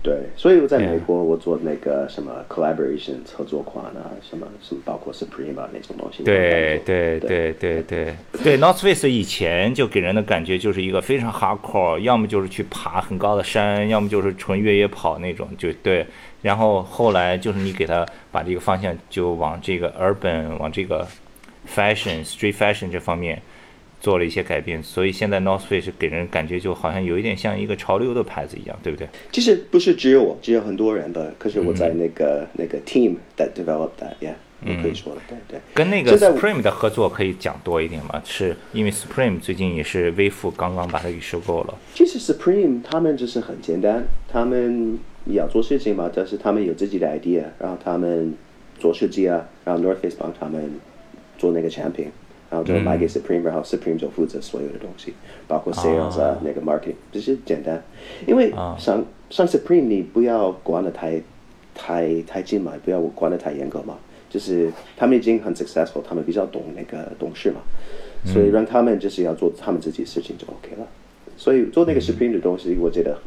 [0.02, 6.24] 对，所以我在美国，我做那个什么 collaborations 合作款啊，什么什么，包括 Supreme 啊那种东西。
[6.24, 16.06] 对对对对对对对，North Face 以前就给人的感觉就是一个非常 hardcore，要么就是去爬很高的山，要么就是纯越野跑那种，就对。
[16.42, 21.06] 然后后来就是你给他把这个方向就往这个 urban，往这个
[21.68, 23.42] fashion street fashion 这方面
[24.00, 29.08] 做了一些改变，所以现在 North Face 给人感觉就好像有一点像一个潮流的牌子一样，对不对？
[29.32, 31.34] 其实不是只有我，只有很多人的。
[31.38, 35.60] 可是我在那个、那个 team that developed that，yeah，、嗯可以说了，对对。
[35.74, 38.22] 跟那个 Supreme 的合作可以讲多一点吗？
[38.26, 41.78] 是因为 Supreme 最近也是微付刚刚把它给收购了。
[41.94, 48.34] 其实 Supreme 他们就是很简单，他们要做事情嘛，但是他们有自己的 idea，然后他们
[48.80, 50.72] 做设计啊，然后 North Face 帮他们
[51.38, 52.10] 做那个产品，
[52.50, 55.14] 然后就卖给 Supreme，、然后 Supreme 就负责所有的东西，
[55.48, 57.84] 包括 sales 啊，那个 marketing，就是简单。
[58.26, 61.22] 因为上、上 Supreme 你不要管的太
[61.76, 63.98] 太太近嘛，不要管的太严格嘛，
[64.30, 67.62] 就是他们已经很 successful，他们比较懂那个懂事嘛，
[68.26, 70.88] 所以让他们就是要做他们自己的事情就 OK 了。
[71.38, 73.18] 所以做那个 Supreme 的东西，我觉得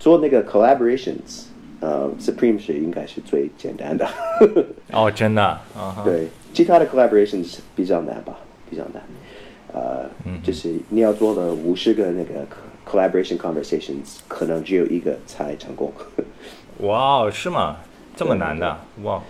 [0.00, 1.44] 做那个 collaborations，
[1.78, 4.04] 呃，Supreme 是应该是最简单的。
[4.90, 5.60] 哦，真的
[6.04, 8.36] 对，其他的 collaborations 比较难吧，
[8.72, 9.02] 比较难。
[9.74, 10.08] 呃，
[10.42, 12.46] 就是你要做的五十个那个
[12.86, 15.92] collaboration conversations，可能只有一个才成功。
[16.80, 17.76] 哇哦，是吗？
[18.16, 18.78] 这么难的？
[19.02, 19.22] 哇，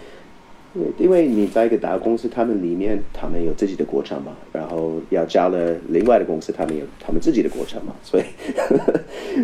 [0.74, 8.24] 对，因为你在一个大公司，他们里面他们有自己的过程嘛，然后要加了另外的公司，他们有他们自己的过程嘛， 所以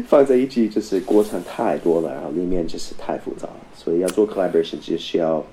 [0.09, 5.45] 放在一起就是过程太多了，然后里面就是太复杂了，所以 要做 collaboration 就需要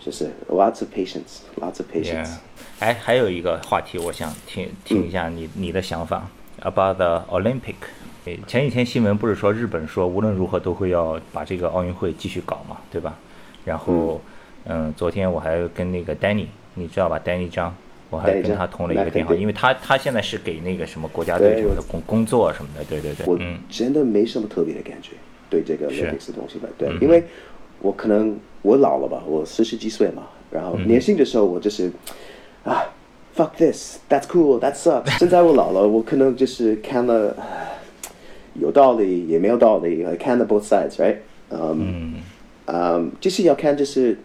[0.00, 2.26] 就是 lots of patience，lots of patience。
[2.26, 2.38] Yeah，
[2.82, 6.26] 哎，还有一个话题，我想听听一下你、你的想法
[6.62, 7.76] about the Olympic。
[8.24, 13.16] 诶前几天新闻不是说日本说无论如何都会要把这个奥运会继续搞嘛，对吧？
[13.64, 14.20] 然后，
[14.64, 17.72] 嗯昨天我还跟那个 Danny，你知道吧？Danny 张，
[18.10, 25.12] 我还跟他通了一个电话，因为他他现在是给那个什么国家队对什么的工工作什么的，对对对，我嗯真的没什么特别的感觉
[25.48, 27.22] 对这个是 Olympics 的东西吧，对，嗯因为
[27.78, 31.92] 我可能我老了吧，我四十几岁嘛，然后年轻的时候我就是、
[32.64, 32.84] 啊
[33.36, 35.18] ，fuck this，that's cool，that sucks。
[35.18, 37.68] 现在我老了，我可能就是看了，啊
[38.54, 41.16] 有道理也没有道理，I 看了 both sides，right？
[41.50, 42.14] 嗯
[42.66, 44.18] 嗯，就是要看就是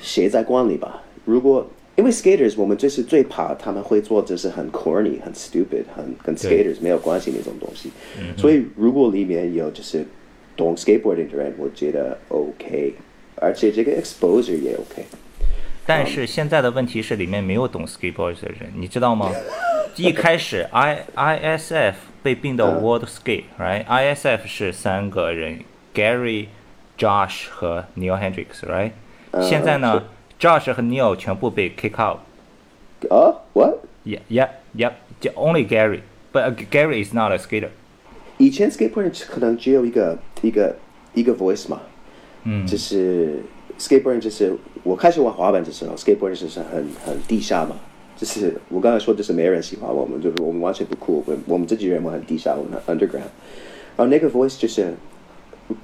[0.00, 1.02] 谁在管理吧。
[1.24, 7.90] 如果因为 skaters，我们就是最怕他们会做就是很 corny、很 stupid、很跟 skaters 没有关系那种东西。
[8.36, 10.04] 所以如果里面有就是
[10.56, 12.94] 懂 skateboarding 的人，我觉得 OK，
[13.36, 15.04] 而且这个 exposure 也 OK。
[15.86, 19.30] 但是现在的问题是里面没有懂 skateboard 的人，你知道吗？
[19.96, 25.60] 一开始 I ISF 被并到 World Skate，right？ISF 是三个人
[25.94, 26.46] ，Gary、
[26.96, 28.92] Josh 和 Neil Hendricks，right？
[29.42, 30.04] 现在呢
[30.38, 32.20] ，Josh 和 Neil 全部被 kick out。
[33.10, 34.92] 啊？What？Yeah, yeah, yeah.
[35.34, 36.00] Only Gary,
[36.32, 37.68] but Gary is not a skater.
[38.38, 40.76] 以前 skateboarding 可能只有一个一个
[41.14, 41.80] 一个 voice 嘛，
[42.44, 43.42] 嗯，就是
[43.81, 47.75] skateboarding 就是我开始玩滑板的时候，skateboarding 就是很很地下嘛，
[48.15, 53.29] 就是我刚才说就是没人喜欢我们，就是我们完全不酷，我们我们这几人我们很地下，我们很 underground，
[53.95, 54.93] 然后那个 voice 就是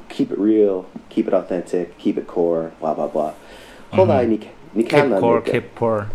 [0.09, 3.31] keep it real，keep it authentic，keep it core，blah blah blah。
[3.91, 4.39] 后来你
[4.71, 6.05] 你看 Keep 了 core, 那 keep 个 poor.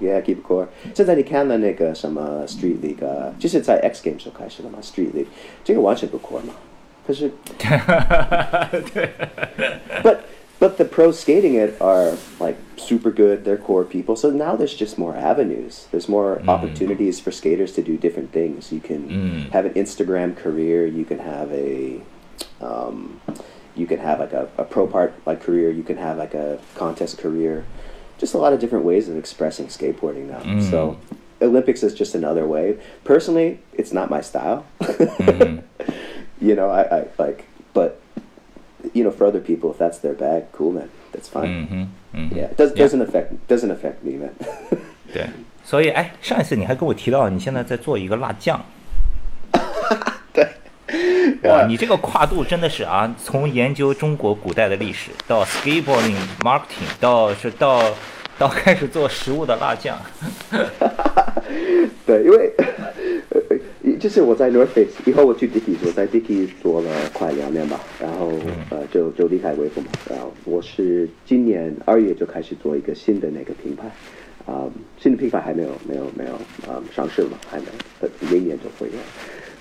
[0.00, 0.66] Yeah, keep it core。
[0.94, 5.26] 现在你看了那个什么 Street League 啊，就是在 X Games 时候开始的嘛，Street League，
[5.64, 6.54] 这个完全不 core 嘛。
[7.06, 7.30] 可是
[10.02, 10.16] but
[10.59, 13.45] but the pros skating it are like super good.
[13.45, 14.15] They're core people.
[14.15, 15.87] So now there's just more avenues.
[15.91, 16.47] There's more mm.
[16.49, 18.71] opportunities for skaters to do different things.
[18.71, 19.49] You can mm.
[19.51, 20.85] have an Instagram career.
[20.85, 22.01] You can have a
[22.61, 23.21] um,
[23.75, 25.71] you can have like a, a pro part like career.
[25.71, 27.65] You can have like a contest career.
[28.17, 30.41] Just a lot of different ways of expressing skateboarding now.
[30.41, 30.69] Mm.
[30.69, 30.99] So
[31.41, 32.77] Olympics is just another way.
[33.05, 34.65] Personally, it's not my style.
[36.41, 38.01] you know, I, I like, but
[38.93, 40.89] you know, for other people, if that's their bag, cool, man.
[41.11, 41.89] That's fine.
[42.13, 44.31] Yeah, it does, doesn't affect doesn't affect me, man.
[45.13, 45.27] 对，
[45.63, 48.63] 所以哎，上一次你还跟我提到你现在在做一个辣酱。
[50.33, 50.47] 对。
[51.43, 57.83] 哇，你这个跨度真的是啊，从研究中国古代的历史到 skateboarding marketing，到是到
[58.37, 59.97] 到开始做食物的辣酱。
[62.05, 62.51] 对，因为
[63.28, 63.28] 呃，
[63.99, 68.31] 就是我在 North Face 以后，我去 Dickies，我在 Dickies 做了快两年吧，然后、
[68.69, 73.91] 呃就就离开微风嘛，然后我是今年二月就开始做一个新的那个品牌，
[74.51, 76.31] 啊、新的品牌还没有没有没有
[76.71, 77.65] 啊、上市嘛，还没
[78.31, 78.89] 明年就会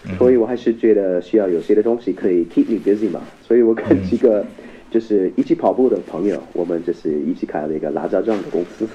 [0.06, 4.46] 有，所以我还是觉得需要有些的东西可以 keep me busy 嘛，所以我跟几个
[4.90, 8.86] 就是一起跑步的朋友，我们就是一起开了一个辣椒酱的公司。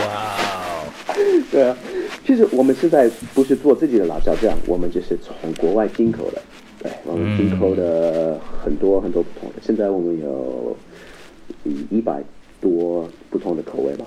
[0.00, 0.40] 哇。
[0.54, 0.59] 哦，
[1.50, 1.76] 对啊，
[2.24, 6.40] 其实我们现在不是做自己的辣椒酱，我们就是从国外进口的。
[6.82, 9.56] 对，我们进口的很多很多不同的。
[9.60, 10.76] 现在我们有
[11.64, 12.22] 一一百
[12.60, 14.06] 多不同的口味吧。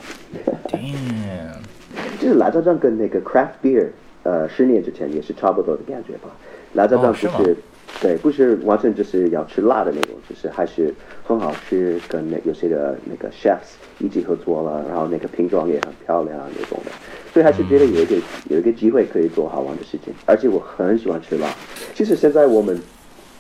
[0.69, 3.89] damn，就是辣椒酱跟那个 craft beer，
[4.23, 6.29] 呃，十年之前也是差不多的感觉吧。
[6.73, 7.55] 辣椒酱不是，
[8.01, 10.93] 对，不是完全就是要吃辣的那种，就是还是
[11.25, 16.91] 很好吃，跟那有些的那个 chefs 一起合作了，然后那个瓶装也很漂亮那种的，
[17.33, 18.15] 所以还是觉得有一个、
[18.49, 21.47] 有一个机会可以做好玩的事情，而且我很喜欢吃辣。
[21.93, 22.79] 其实现在我们。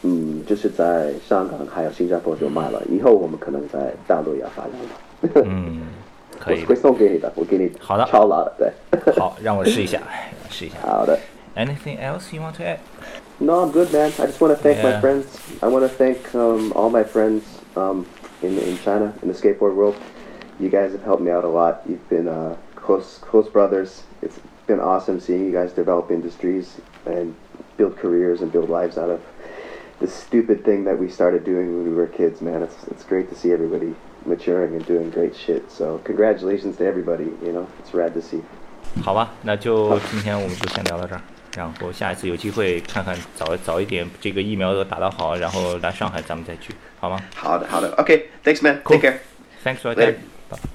[0.05, 5.41] 嗯，就是在香港还有新加坡就卖了，以后我们可能在大陆也要发展了。
[5.45, 5.79] 嗯，
[6.37, 9.13] 可以我会送给你的，我给你好的超辣的，对。
[9.17, 10.01] 好，让我试一下，
[10.51, 10.75] 试一下。
[10.81, 11.17] 好的。
[11.55, 12.79] Anything else you want to add？
[13.40, 14.12] No, I'm good, man.
[14.18, 14.94] I just want to thank Yeah.
[14.94, 15.26] my friends.
[15.62, 17.44] I want to thank um, all my friends
[17.76, 18.04] um,
[18.42, 19.96] in in China in the skateboard world.
[20.58, 21.82] You guys have helped me out a lot.
[21.88, 24.02] You've been uh, close close brothers.
[24.22, 27.34] It's been awesome seeing you guys develop industries and
[27.76, 29.20] build careers and build lives out of
[30.00, 32.62] the stupid thing that we started doing when we were kids, man.
[32.62, 33.94] It's it's great to see everybody
[34.26, 35.70] maturing and doing great shit.
[35.70, 37.30] So congratulations to everybody.
[37.46, 38.42] You know, it's rad to see.
[39.04, 41.20] 好吧，那就今天我们就先聊到这儿，
[41.55, 47.19] 然后下一次有机会看看早早一点这个疫苗都打到好，然后来上海咱们再去，好吗？
[47.35, 50.15] 好的，好的，OK，Thanks、man，Take care，Thanks for that，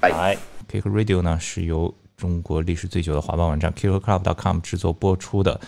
[0.01, 0.39] 拜拜。
[0.71, 5.61] Kick Radio 呢是由中国历史最久的滑板网站 kickclub.com 制作播出的。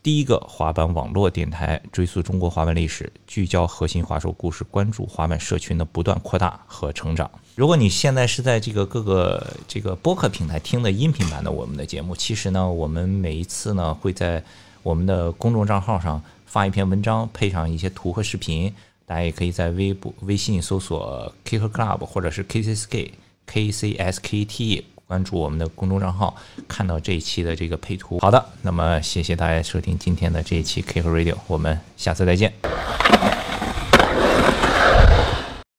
[0.00, 7.30] 第一个滑板网络电台，追溯中国滑板历史，聚焦核心滑手故事，关注滑板社群的不断扩大和成长。
[7.56, 14.42] 如果你现在是在这个各个这个播客平台听的音频版的我们的节目，其实呢，我们每一次呢会在
[14.82, 18.72] 我们的公众账号上发一篇文章，配上一些图和视频。
[19.04, 23.10] 大家也可以在微博、微信搜索 k i c k Club 或者是 KCSK
[23.46, 26.36] K C S K T，关注我们的公众账号，
[26.68, 28.18] 看到这一期的这个配图。
[28.20, 32.52] 好的，那么谢谢大家收听今天的这一期 K 歌 Radio，我们下次再见。